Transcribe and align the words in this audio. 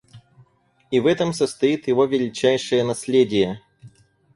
И 0.89 0.99
в 0.99 1.05
этом 1.05 1.31
состоит 1.31 1.87
его 1.87 2.05
величайшее 2.05 2.83
наследие. 2.83 3.61